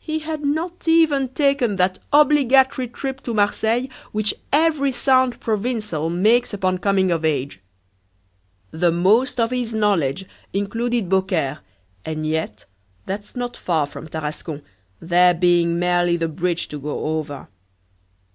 He 0.00 0.18
had 0.18 0.44
not 0.44 0.86
even 0.86 1.30
taken 1.30 1.76
that 1.76 1.98
obligatory 2.12 2.88
trip 2.88 3.22
to 3.22 3.32
Marseilles 3.32 3.88
which 4.10 4.34
every 4.52 4.92
sound 4.92 5.40
Provencal 5.40 6.10
makes 6.10 6.52
upon 6.52 6.76
coming 6.76 7.10
of 7.10 7.24
age. 7.24 7.58
The 8.70 8.92
most 8.92 9.40
of 9.40 9.50
his 9.50 9.72
knowledge 9.72 10.26
included 10.52 11.08
Beaucaire, 11.08 11.60
and 12.04 12.26
yet 12.26 12.66
that's 13.06 13.34
not 13.34 13.56
far 13.56 13.86
from 13.86 14.08
Tarascon, 14.08 14.60
there 15.00 15.32
being 15.32 15.78
merely 15.78 16.18
the 16.18 16.28
bridge 16.28 16.68
to 16.68 16.78
go 16.78 17.06
over. 17.16 17.48